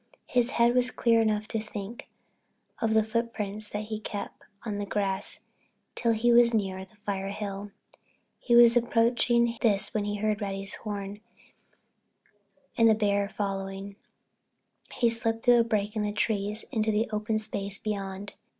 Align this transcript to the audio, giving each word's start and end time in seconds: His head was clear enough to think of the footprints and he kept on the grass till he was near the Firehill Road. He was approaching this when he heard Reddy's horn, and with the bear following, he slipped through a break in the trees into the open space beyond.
His 0.25 0.49
head 0.57 0.73
was 0.73 0.89
clear 0.89 1.21
enough 1.21 1.47
to 1.49 1.59
think 1.59 2.09
of 2.81 2.95
the 2.95 3.03
footprints 3.03 3.69
and 3.75 3.83
he 3.85 3.99
kept 3.99 4.41
on 4.65 4.79
the 4.79 4.85
grass 4.87 5.41
till 5.93 6.13
he 6.13 6.33
was 6.33 6.55
near 6.55 6.83
the 6.83 6.95
Firehill 7.05 7.65
Road. 7.65 7.71
He 8.39 8.55
was 8.55 8.75
approaching 8.75 9.59
this 9.61 9.93
when 9.93 10.05
he 10.05 10.15
heard 10.15 10.41
Reddy's 10.41 10.73
horn, 10.73 11.19
and 12.75 12.87
with 12.87 12.97
the 12.97 13.05
bear 13.05 13.29
following, 13.29 13.95
he 14.91 15.07
slipped 15.07 15.45
through 15.45 15.59
a 15.59 15.63
break 15.63 15.95
in 15.95 16.01
the 16.01 16.11
trees 16.11 16.63
into 16.71 16.91
the 16.91 17.07
open 17.11 17.37
space 17.37 17.77
beyond. 17.77 18.33